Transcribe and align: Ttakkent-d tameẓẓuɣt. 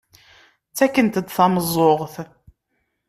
Ttakkent-d 0.69 1.27
tameẓẓuɣt. 1.35 2.15